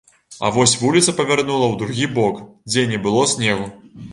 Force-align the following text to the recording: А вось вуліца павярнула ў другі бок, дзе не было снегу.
А 0.47 0.49
вось 0.55 0.73
вуліца 0.83 1.13
павярнула 1.19 1.67
ў 1.67 1.75
другі 1.83 2.09
бок, 2.17 2.41
дзе 2.73 2.87
не 2.95 2.99
было 3.05 3.31
снегу. 3.37 3.73